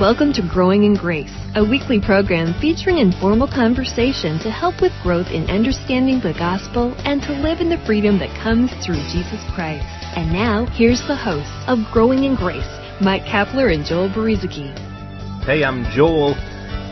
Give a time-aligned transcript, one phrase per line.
[0.00, 5.26] Welcome to Growing in Grace, a weekly program featuring informal conversation to help with growth
[5.26, 9.84] in understanding the gospel and to live in the freedom that comes through Jesus Christ.
[10.16, 12.64] And now, here's the hosts of Growing in Grace,
[13.02, 14.72] Mike Kapler and Joel Brueseke.
[15.44, 16.32] Hey, I'm Joel.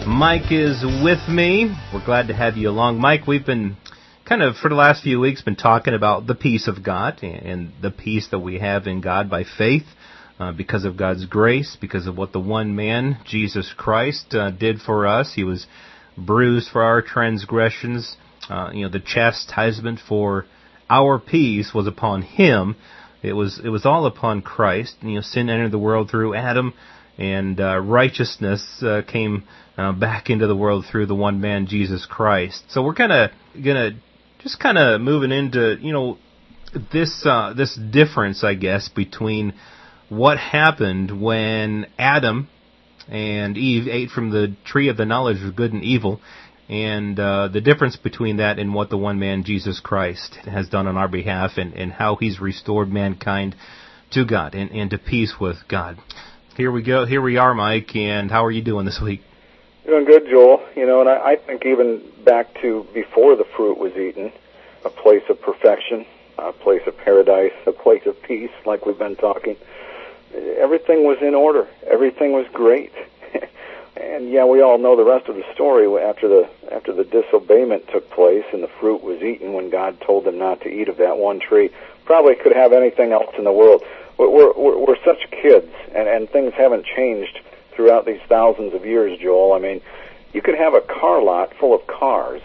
[0.07, 1.75] Mike is with me.
[1.95, 3.01] We're glad to have you along.
[3.01, 3.79] Mike, we've been
[4.27, 7.73] kind of, for the last few weeks, been talking about the peace of God and
[7.81, 9.87] the peace that we have in God by faith.
[10.39, 14.81] Uh, because of God's grace, because of what the one man, Jesus Christ, uh, did
[14.81, 15.33] for us.
[15.35, 15.67] He was
[16.17, 18.17] bruised for our transgressions.
[18.49, 20.47] Uh, you know, the chastisement for
[20.89, 22.77] our peace was upon him.
[23.21, 24.95] It was it was all upon Christ.
[25.03, 26.73] You know, sin entered the world through Adam,
[27.19, 29.43] and uh, righteousness uh, came
[29.77, 32.63] uh, back into the world through the one man, Jesus Christ.
[32.69, 33.99] So we're kind of gonna
[34.39, 36.19] just kind of moving into you know
[36.93, 37.27] this
[37.57, 39.55] this difference, I guess, between
[40.09, 42.49] what happened when Adam
[43.09, 46.21] and Eve ate from the tree of the knowledge of good and evil,
[46.69, 50.87] and uh, the difference between that and what the one man Jesus Christ has done
[50.87, 53.55] on our behalf, and, and how He's restored mankind
[54.13, 55.99] to God and, and to peace with God.
[56.57, 57.07] Here we go.
[57.07, 57.95] Here we are, Mike.
[57.95, 59.21] And how are you doing this week?
[59.87, 60.67] Doing good, Joel.
[60.75, 64.33] You know, and I, I think even back to before the fruit was eaten,
[64.85, 66.05] a place of perfection,
[66.37, 69.57] a place of paradise, a place of peace, like we've been talking
[70.35, 71.67] everything was in order.
[71.87, 72.93] Everything was great.
[73.97, 77.91] and yeah, we all know the rest of the story after the after the disobeyment
[77.91, 80.99] took place and the fruit was eaten when God told them not to eat of
[80.99, 81.71] that one tree.
[82.05, 83.83] Probably could have anything else in the world.
[84.19, 87.41] We're we're, we're such kids, and and things haven't changed
[87.73, 89.53] throughout these thousands of years, Joel.
[89.53, 89.81] I mean,
[90.33, 92.43] you could have a car lot full of cars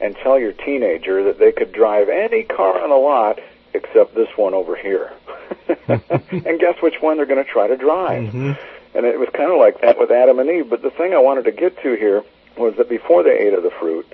[0.00, 3.38] and tell your teenager that they could drive any car on the lot
[3.74, 5.12] except this one over here.
[5.88, 8.28] and guess which one they're going to try to drive?
[8.28, 8.52] Mm-hmm.
[8.94, 10.68] And it was kind of like that with Adam and Eve.
[10.68, 12.24] But the thing I wanted to get to here
[12.56, 14.06] was that before they ate of the fruit,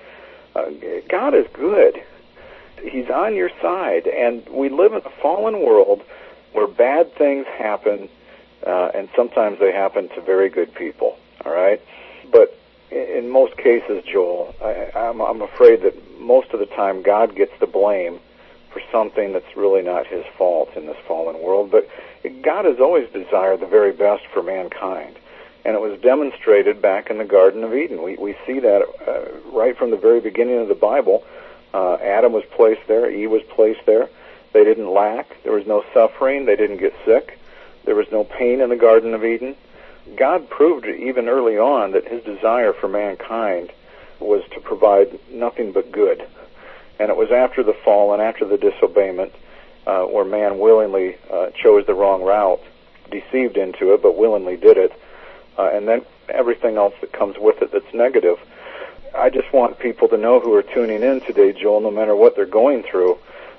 [0.54, 0.70] uh,
[1.08, 2.02] God is good.
[2.82, 4.06] He's on your side.
[4.06, 6.02] And we live in a fallen world
[6.52, 8.08] where bad things happen,
[8.66, 11.18] uh, and sometimes they happen to very good people.
[11.44, 11.80] All right?
[12.30, 12.58] But
[12.90, 17.52] in most cases, Joel, I, I'm, I'm afraid that most of the time God gets
[17.60, 18.20] the blame
[18.76, 21.70] for something that's really not his fault in this fallen world.
[21.70, 21.88] But
[22.42, 25.16] God has always desired the very best for mankind.
[25.64, 28.02] And it was demonstrated back in the Garden of Eden.
[28.02, 31.24] We, we see that uh, right from the very beginning of the Bible.
[31.72, 34.10] Uh, Adam was placed there, Eve was placed there.
[34.52, 35.42] They didn't lack.
[35.42, 36.44] There was no suffering.
[36.44, 37.38] They didn't get sick.
[37.84, 39.56] There was no pain in the Garden of Eden.
[40.16, 43.72] God proved even early on that his desire for mankind
[44.20, 46.26] was to provide nothing but good.
[46.98, 49.32] And it was after the fall and after the disobeyment
[49.86, 52.60] uh, where man willingly uh, chose the wrong route,
[53.10, 54.92] deceived into it, but willingly did it.
[55.58, 58.38] Uh, and then everything else that comes with it that's negative.
[59.14, 62.36] I just want people to know who are tuning in today, Joel, no matter what
[62.36, 63.18] they're going through,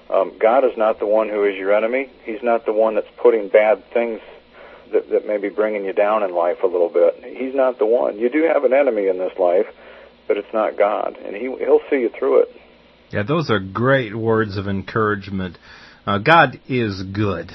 [0.09, 2.09] um, God is not the one who is your enemy.
[2.23, 4.21] He's not the one that's putting bad things
[4.91, 7.23] that, that may be bringing you down in life a little bit.
[7.35, 8.17] He's not the one.
[8.17, 9.67] You do have an enemy in this life,
[10.27, 12.61] but it's not God, and he, He'll see you through it.
[13.11, 15.57] Yeah, those are great words of encouragement.
[16.05, 17.51] Uh, God is good.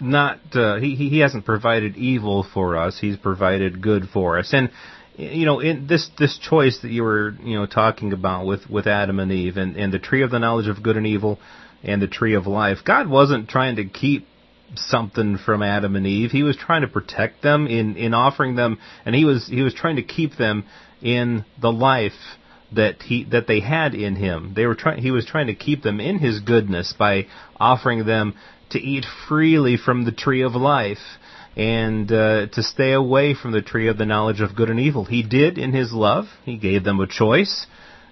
[0.00, 2.98] Not uh, he he hasn't provided evil for us.
[3.00, 4.52] He's provided good for us.
[4.52, 4.70] And
[5.16, 8.86] you know, in this this choice that you were you know talking about with with
[8.86, 11.38] Adam and Eve and and the tree of the knowledge of good and evil
[11.82, 12.78] and the tree of life.
[12.84, 14.26] God wasn't trying to keep
[14.74, 16.30] something from Adam and Eve.
[16.30, 19.74] He was trying to protect them in in offering them, and he was he was
[19.74, 20.64] trying to keep them
[21.00, 22.12] in the life
[22.72, 24.52] that he that they had in him.
[24.54, 27.26] They were trying he was trying to keep them in his goodness by
[27.58, 28.34] offering them
[28.70, 30.98] to eat freely from the tree of life
[31.56, 35.04] and uh, to stay away from the tree of the knowledge of good and evil.
[35.04, 36.26] He did in his love.
[36.44, 37.66] He gave them a choice.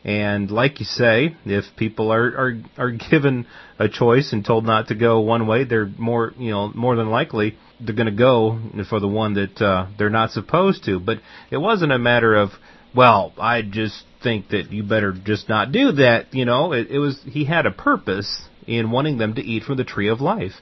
[0.05, 3.47] And like you say, if people are, are are given
[3.79, 7.11] a choice and told not to go one way, they're more you know more than
[7.11, 8.59] likely they're going to go
[8.89, 10.99] for the one that uh, they're not supposed to.
[10.99, 11.19] But
[11.51, 12.51] it wasn't a matter of
[12.95, 16.33] well, I just think that you better just not do that.
[16.35, 19.77] You know, it, it was he had a purpose in wanting them to eat from
[19.77, 20.53] the tree of life,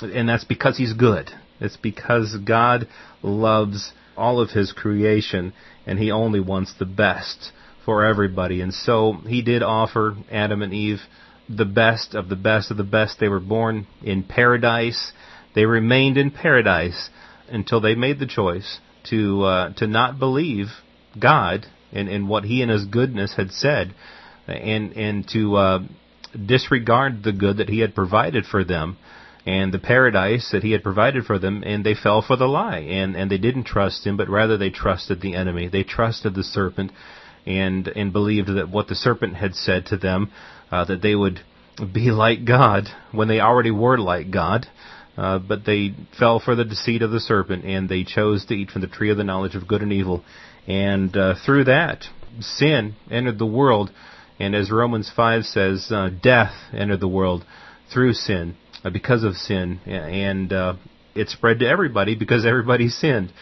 [0.00, 1.30] and that's because he's good.
[1.60, 2.88] It's because God
[3.22, 5.52] loves all of his creation,
[5.86, 7.52] and he only wants the best
[7.84, 8.60] for everybody.
[8.60, 11.00] And so he did offer Adam and Eve
[11.48, 13.18] the best of the best of the best.
[13.18, 15.12] They were born in paradise.
[15.54, 17.10] They remained in paradise
[17.48, 18.78] until they made the choice
[19.10, 20.68] to uh, to not believe
[21.18, 23.94] God and, and what He in His goodness had said,
[24.46, 25.78] and and to uh,
[26.46, 28.96] disregard the good that He had provided for them,
[29.46, 32.78] and the paradise that he had provided for them, and they fell for the lie,
[32.78, 35.68] and and they didn't trust him, but rather they trusted the enemy.
[35.68, 36.92] They trusted the serpent,
[37.44, 40.30] and and believed that what the serpent had said to them,
[40.70, 41.40] uh, that they would
[41.92, 44.66] be like God when they already were like God.
[45.16, 48.70] Uh, but they fell for the deceit of the serpent, and they chose to eat
[48.70, 50.24] from the tree of the knowledge of good and evil.
[50.66, 52.04] And uh, through that,
[52.40, 53.90] sin entered the world,
[54.38, 57.44] and as Romans 5 says, uh, death entered the world
[57.92, 60.74] through sin, uh, because of sin, and uh,
[61.14, 63.32] it spread to everybody because everybody sinned.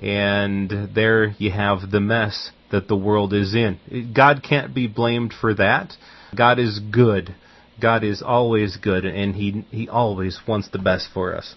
[0.00, 4.12] And there you have the mess that the world is in.
[4.14, 5.94] God can't be blamed for that.
[6.36, 7.34] God is good.
[7.80, 11.54] God is always good, and He He always wants the best for us.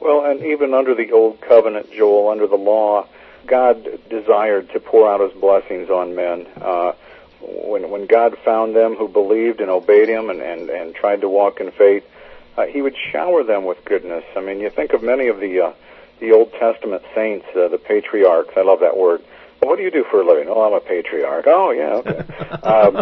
[0.00, 3.08] Well, and even under the old covenant, Joel, under the law,
[3.46, 6.46] God desired to pour out His blessings on men.
[6.56, 6.92] Uh,
[7.40, 11.28] when when God found them who believed and obeyed Him and and, and tried to
[11.28, 12.04] walk in faith,
[12.56, 14.24] uh, He would shower them with goodness.
[14.36, 15.72] I mean, you think of many of the uh,
[16.20, 18.52] the Old Testament saints, uh, the patriarchs.
[18.56, 19.22] I love that word.
[19.60, 20.48] What do you do for a living?
[20.48, 21.46] Oh, I'm a patriarch.
[21.46, 22.18] Oh, yeah, okay.
[22.62, 22.96] um,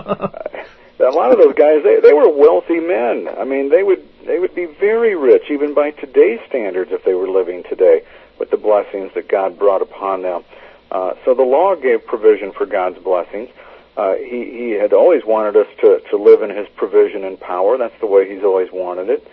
[1.04, 3.28] a lot of those guys they they were wealthy men.
[3.28, 7.14] I mean, they would they would be very rich even by today's standards if they
[7.14, 8.02] were living today
[8.38, 10.44] with the blessings that God brought upon them.
[10.90, 13.50] Uh, so the law gave provision for God's blessings.
[13.96, 17.78] Uh, he he had always wanted us to to live in His provision and power.
[17.78, 19.26] That's the way He's always wanted it.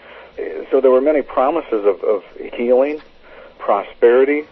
[0.71, 2.23] So there were many promises of, of
[2.53, 3.01] healing,
[3.59, 4.47] prosperity,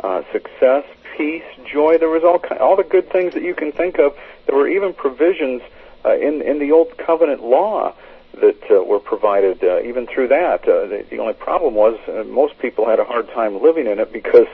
[0.00, 0.84] uh, success,
[1.16, 1.98] peace, joy.
[1.98, 4.16] There was all all the good things that you can think of.
[4.46, 5.62] There were even provisions
[6.04, 7.94] uh, in in the old covenant law
[8.40, 10.62] that uh, were provided uh, even through that.
[10.66, 13.98] Uh, the, the only problem was uh, most people had a hard time living in
[13.98, 14.46] it because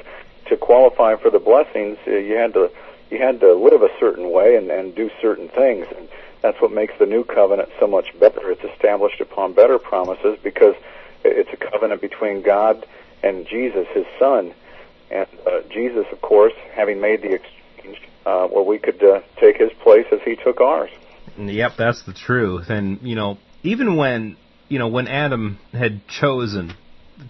[0.46, 2.70] to qualify for the blessings, uh, you had to
[3.10, 5.86] you had to live a certain way and, and do certain things.
[5.96, 6.08] And
[6.42, 8.50] that's what makes the new covenant so much better.
[8.50, 10.74] It's established upon better promises because
[11.24, 12.86] it's a covenant between God
[13.22, 14.52] and Jesus, His Son.
[15.10, 19.56] And uh, Jesus, of course, having made the exchange, uh, where we could uh, take
[19.56, 20.90] His place as He took ours.
[21.38, 22.68] Yep, that's the truth.
[22.68, 24.36] And you know, even when
[24.68, 26.74] you know when Adam had chosen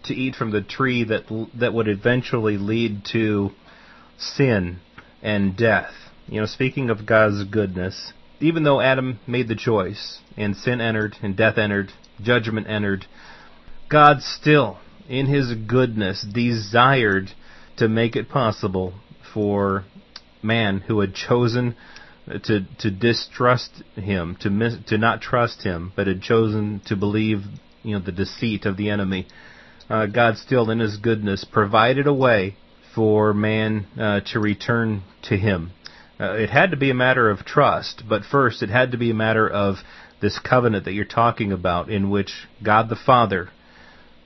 [0.05, 1.25] to eat from the tree that
[1.55, 3.51] that would eventually lead to
[4.17, 4.81] sin
[5.23, 5.93] and death.
[6.27, 11.17] You know, speaking of God's goodness, even though Adam made the choice and sin entered
[11.23, 13.07] and death entered, judgment entered,
[13.91, 14.79] God still
[15.09, 17.31] in his goodness desired
[17.77, 18.95] to make it possible
[19.33, 19.85] for
[20.43, 21.75] man who had chosen
[22.45, 27.43] to to distrust him, to miss, to not trust him, but had chosen to believe,
[27.83, 29.27] you know, the deceit of the enemy.
[29.91, 32.57] Uh, God still, in His goodness, provided a way
[32.95, 35.73] for man uh, to return to Him.
[36.21, 39.11] Uh, it had to be a matter of trust, but first it had to be
[39.11, 39.77] a matter of
[40.21, 43.51] this covenant that you're talking about, in which God the Father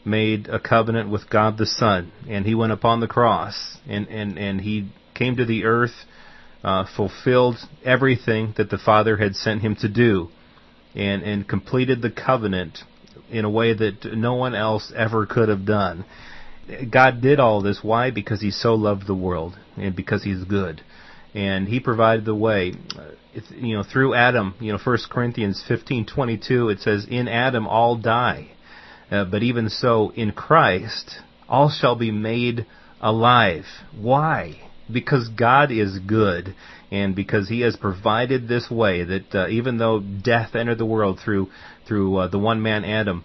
[0.05, 4.39] made a covenant with God the Son, and He went upon the cross, and and
[4.39, 6.05] and He came to the earth
[6.65, 10.29] uh, fulfilled everything that the Father had sent him to do,
[10.95, 12.79] and and completed the covenant
[13.31, 16.05] in a way that no one else ever could have done.
[16.91, 17.81] God did all this.
[17.83, 18.11] Why?
[18.11, 20.83] Because He so loved the world, and because He's good,
[21.35, 22.75] and He provided the way.
[23.35, 24.55] It's, you know, through Adam.
[24.61, 26.69] You know, First Corinthians fifteen twenty two.
[26.69, 28.53] It says, "In Adam all die,
[29.11, 31.19] uh, but even so, in Christ
[31.49, 32.67] all shall be made
[33.01, 33.65] alive."
[33.99, 34.71] Why?
[34.91, 36.55] Because God is good
[36.91, 41.21] and because He has provided this way that uh, even though death entered the world
[41.23, 41.49] through
[41.87, 43.25] through uh, the one man Adam,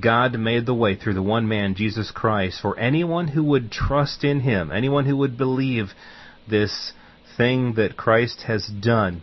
[0.00, 4.24] God made the way through the one man Jesus Christ for anyone who would trust
[4.24, 5.90] in Him, anyone who would believe
[6.48, 6.92] this
[7.36, 9.22] thing that Christ has done.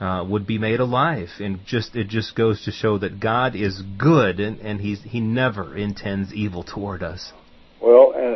[0.00, 3.80] Uh, would be made alive, and just it just goes to show that God is
[3.96, 7.32] good, and, and He's He never intends evil toward us.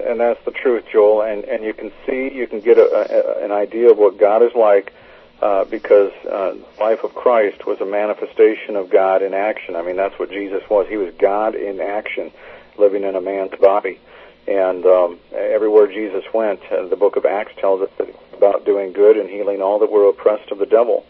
[0.09, 1.23] And, that's the truth, Joel.
[1.23, 4.43] And and you can see, you can get a, a, an idea of what God
[4.43, 4.93] is like,
[5.41, 9.77] uh, because uh, life of Christ was a manifestation of God in action.
[9.77, 10.89] I mean, that's what Jesus was.
[10.89, 12.33] He was God in action,
[12.79, 13.99] living in a man's body.
[14.47, 18.93] And um, everywhere Jesus went, uh, the book of Acts tells us that about doing
[18.93, 21.05] good and healing all that were oppressed of the devil.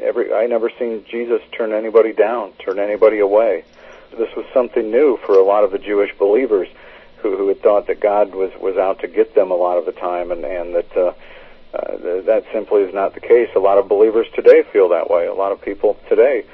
[0.00, 3.64] Every I never seen Jesus turn anybody down, turn anybody away.
[4.10, 6.68] This was something new for a lot of the Jewish believers
[7.18, 9.86] who, who had thought that God was was out to get them a lot of
[9.86, 11.12] the time, and and that uh,
[11.74, 13.48] uh, that simply is not the case.
[13.54, 15.26] A lot of believers today feel that way.
[15.26, 16.44] A lot of people today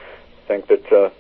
[0.47, 1.11] think that uh,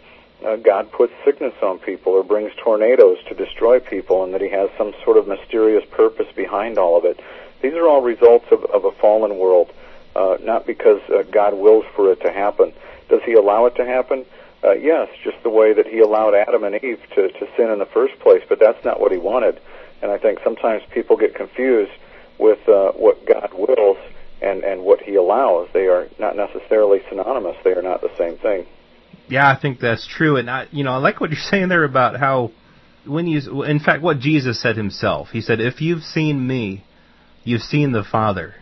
[0.45, 4.49] uh, God puts sickness on people or brings tornadoes to destroy people, and that He
[4.49, 7.21] has some sort of mysterious purpose behind all of it.
[7.61, 9.71] These are all results of, of a fallen world,
[10.17, 12.73] uh, not because uh, God wills for it to happen.
[13.09, 14.25] Does He allow it to happen?
[14.64, 17.78] Uh, yes, just the way that he allowed Adam and Eve to, to sin in
[17.78, 19.61] the first place, but that's not what he wanted.
[20.00, 21.92] And I think sometimes people get confused
[22.38, 23.99] with uh, what God wills
[24.40, 25.69] and, and what he allows.
[25.73, 27.57] They are not necessarily synonymous.
[27.64, 28.66] They are not the same thing.
[29.28, 30.37] Yeah, I think that's true.
[30.37, 32.52] And I, you know, I like what you're saying there about how
[33.07, 35.28] when you, in fact, what Jesus said himself.
[35.33, 36.85] He said, "If you've seen me,
[37.45, 38.54] you've seen the Father."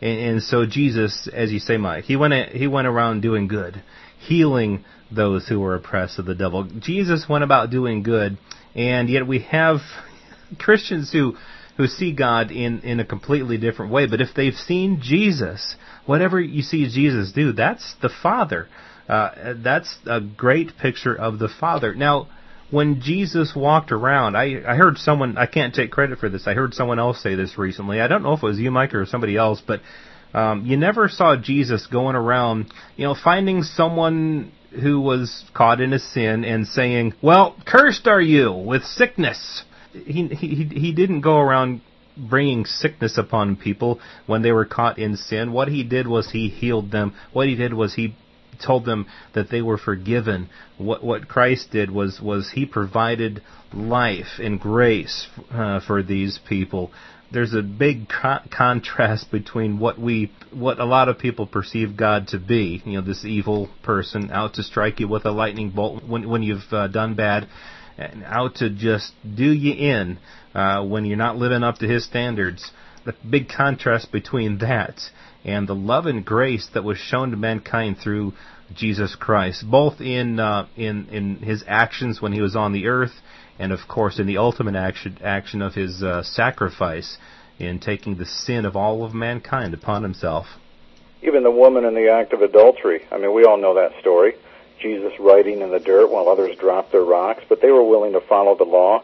[0.00, 3.82] And, and so Jesus, as you say, Mike, he went he went around doing good,
[4.26, 6.64] healing those who were oppressed of the devil.
[6.80, 8.38] Jesus went about doing good,
[8.74, 9.78] and yet we have
[10.58, 11.36] Christians who
[11.76, 14.06] who see God in in a completely different way.
[14.06, 15.76] But if they've seen Jesus,
[16.06, 18.68] whatever you see Jesus do, that's the Father.
[19.08, 21.94] Uh, that's a great picture of the Father.
[21.94, 22.28] Now,
[22.70, 26.54] when Jesus walked around, I, I heard someone, I can't take credit for this, I
[26.54, 28.00] heard someone else say this recently.
[28.00, 29.80] I don't know if it was you, Mike, or somebody else, but
[30.34, 35.92] um, you never saw Jesus going around, you know, finding someone who was caught in
[35.92, 39.62] a sin and saying, "Well, cursed are you with sickness."
[39.92, 41.80] He he he didn't go around
[42.16, 45.52] bringing sickness upon people when they were caught in sin.
[45.52, 47.14] What he did was he healed them.
[47.32, 48.14] What he did was he
[48.64, 50.48] told them that they were forgiven.
[50.78, 56.90] What what Christ did was was he provided life and grace uh, for these people.
[57.32, 62.28] There's a big co- contrast between what we what a lot of people perceive God
[62.28, 62.82] to be.
[62.84, 66.42] You know, this evil person out to strike you with a lightning bolt when when
[66.42, 67.48] you've uh, done bad,
[67.98, 70.18] and out to just do you in
[70.54, 72.70] uh, when you're not living up to His standards.
[73.04, 74.98] The big contrast between that
[75.44, 78.32] and the love and grace that was shown to mankind through
[78.72, 83.12] Jesus Christ, both in uh, in in his actions when he was on the earth,
[83.58, 87.18] and of course in the ultimate action action of his uh, sacrifice
[87.58, 90.46] in taking the sin of all of mankind upon himself.
[91.22, 93.02] Even the woman in the act of adultery.
[93.10, 94.34] I mean, we all know that story.
[94.80, 98.20] Jesus writing in the dirt while others dropped their rocks, but they were willing to
[98.20, 99.02] follow the law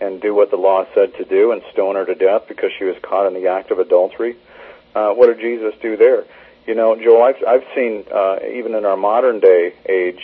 [0.00, 2.84] and do what the law said to do and stone her to death because she
[2.84, 4.36] was caught in the act of adultery.
[4.94, 6.24] Uh, what did Jesus do there?
[6.66, 10.20] You know, Joel, I've, I've seen uh, even in our modern day age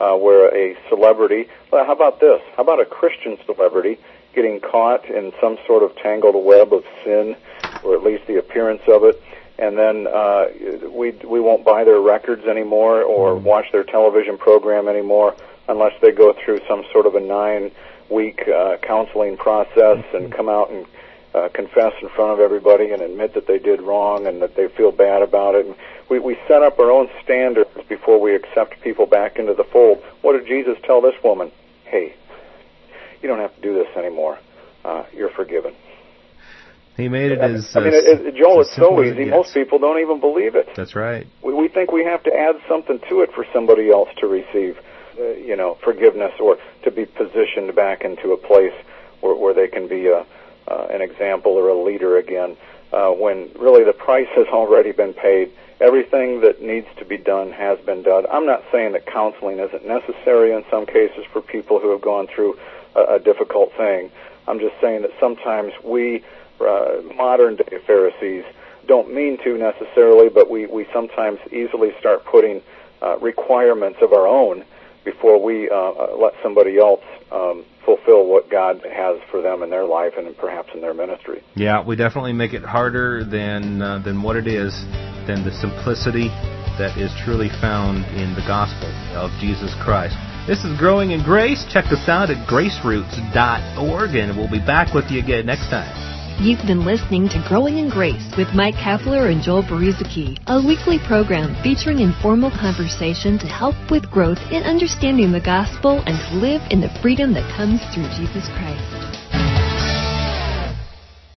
[0.00, 2.40] uh, where a celebrity, well, how about this?
[2.56, 3.98] How about a Christian celebrity
[4.34, 7.36] getting caught in some sort of tangled web of sin,
[7.84, 9.22] or at least the appearance of it,
[9.58, 10.46] and then uh,
[10.90, 13.44] we we won't buy their records anymore or mm-hmm.
[13.44, 15.36] watch their television program anymore
[15.68, 17.70] unless they go through some sort of a nine
[18.08, 20.32] week uh, counseling process and mm-hmm.
[20.32, 20.86] come out and
[21.34, 24.66] uh, confess in front of everybody and admit that they did wrong and that they
[24.68, 25.66] feel bad about it.
[25.66, 25.76] And
[26.10, 30.02] we, we set up our own standards before we accept people back into the fold.
[30.22, 31.52] What did Jesus tell this woman?
[31.84, 32.14] Hey,
[33.22, 34.38] you don't have to do this anymore.
[34.84, 35.74] Uh, you're forgiven.
[36.96, 37.70] He made it I as.
[37.74, 39.24] I mean, it, it, Joel, it's so easy.
[39.24, 39.30] Yes.
[39.30, 40.68] Most people don't even believe it.
[40.76, 41.26] That's right.
[41.42, 44.76] We, we think we have to add something to it for somebody else to receive,
[45.18, 48.74] uh, you know, forgiveness or to be positioned back into a place
[49.20, 50.26] where, where they can be a
[50.68, 52.56] uh, an example or a leader again,
[52.92, 55.52] uh, when really the price has already been paid.
[55.80, 58.26] Everything that needs to be done has been done.
[58.30, 62.26] I'm not saying that counseling isn't necessary in some cases for people who have gone
[62.26, 62.58] through
[62.94, 64.10] a, a difficult thing.
[64.46, 66.22] I'm just saying that sometimes we,
[66.60, 68.44] uh, modern day Pharisees,
[68.86, 72.60] don't mean to necessarily, but we, we sometimes easily start putting
[73.00, 74.64] uh, requirements of our own
[75.04, 77.02] before we uh, uh let somebody else
[77.32, 81.42] um, fulfill what God has for them in their life and perhaps in their ministry.
[81.54, 84.74] Yeah, we definitely make it harder than uh, than what it is,
[85.26, 86.28] than the simplicity
[86.78, 90.16] that is truly found in the gospel of Jesus Christ.
[90.46, 91.64] This is Growing in Grace.
[91.70, 96.09] Check us out at graceroots.org, and we'll be back with you again next time.
[96.40, 100.98] You've been listening to Growing in Grace with Mike Kapler and Joel Brueseke, a weekly
[101.06, 106.62] program featuring informal conversation to help with growth in understanding the gospel and to live
[106.70, 108.99] in the freedom that comes through Jesus Christ.